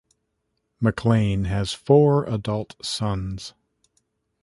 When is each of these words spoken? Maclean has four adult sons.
Maclean 0.79 1.45
has 1.45 1.73
four 1.73 2.25
adult 2.25 2.75
sons. 2.83 3.53